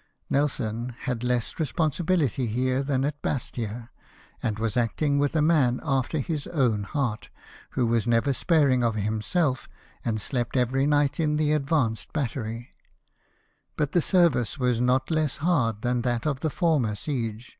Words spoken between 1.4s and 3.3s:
responsibility here than at